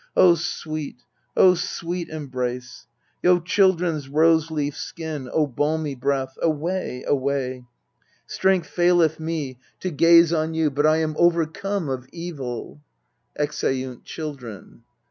O 0.17 0.33
sweet, 0.33 1.03
O 1.37 1.53
sweet 1.53 2.09
embrace! 2.09 2.87
O 3.23 3.39
children's 3.39 4.09
rose 4.09 4.49
leaf 4.49 4.75
skin, 4.75 5.29
O 5.31 5.45
balmy 5.45 5.93
breath! 5.93 6.35
Away, 6.41 7.03
away! 7.05 7.65
Strength 8.25 8.65
faileth 8.67 9.19
me 9.19 9.59
to 9.79 9.91
gaze 9.91 10.29
2/8 10.31 10.31
EURIPIDES 10.31 10.33
On 10.33 10.53
you, 10.55 10.71
but 10.71 10.87
I 10.87 10.97
am 10.97 11.15
overcome 11.19 11.87
of 11.87 12.07
evil. 12.11 12.81
\Excnnt 13.39 14.03
CHILDREN. 14.03 14.81